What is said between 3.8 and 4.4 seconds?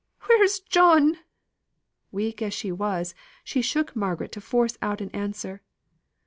Margaret